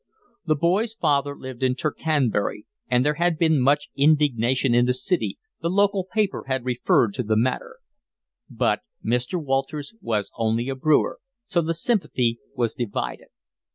The 0.47 0.55
boy's 0.55 0.95
father 0.95 1.37
lived 1.37 1.61
in 1.61 1.75
Tercanbury, 1.75 2.65
and 2.89 3.05
there 3.05 3.13
had 3.21 3.37
been 3.37 3.61
much 3.61 3.89
indignation 3.95 4.73
in 4.73 4.87
the 4.87 4.95
city, 4.95 5.37
the 5.61 5.69
local 5.69 6.05
paper 6.11 6.45
had 6.47 6.65
referred 6.65 7.13
to 7.13 7.21
the 7.23 7.37
matter; 7.37 7.75
but 8.49 8.79
Mr. 9.05 9.39
Walters 9.39 9.93
was 10.01 10.31
only 10.35 10.69
a 10.69 10.75
brewer, 10.75 11.19
so 11.45 11.61
the 11.61 11.75
sympathy 11.75 12.39
was 12.55 12.73
divided. 12.73 13.27